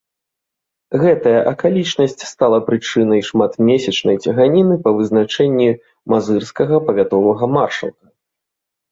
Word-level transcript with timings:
Гэтая 1.01 1.41
акалічнасць 1.51 2.15
стала 2.29 2.57
прычынай 2.69 3.21
шматмесячнай 3.29 4.17
цяганіны 4.25 4.75
па 4.87 4.93
вызначэнні 5.01 5.67
мазырскага 6.15 6.75
павятовага 6.89 7.45
маршалка. 7.57 8.05